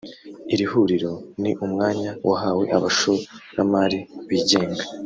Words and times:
Iri 0.53 0.65
huriro 0.71 1.13
ni 1.41 1.51
umwanya 1.65 2.09
wahawe 2.29 2.63
abashoramari 2.77 3.99
bigenga 4.27 4.83